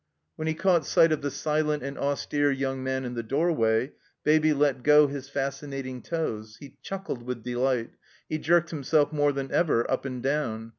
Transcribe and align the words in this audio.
When 0.35 0.47
he 0.47 0.55
caught 0.55 0.87
sight. 0.87 1.11
of 1.11 1.21
the 1.21 1.29
silent 1.29 1.83
and 1.83 1.95
austere 1.95 2.49
young 2.51 2.83
man 2.83 3.05
in 3.05 3.13
the 3.13 3.21
doorway, 3.21 3.91
Baby 4.23 4.51
let 4.51 4.81
go 4.81 5.05
his 5.05 5.29
fascinat 5.29 5.85
ing 5.85 6.01
toes. 6.01 6.57
He 6.59 6.77
chuckled 6.81 7.21
with 7.21 7.43
delight. 7.43 7.91
He 8.27 8.39
jerked 8.39 8.71
himself 8.71 9.13
more 9.13 9.31
than 9.31 9.51
ever 9.51 9.85
up 9.91 10.05
and 10.05 10.23
down. 10.23 10.69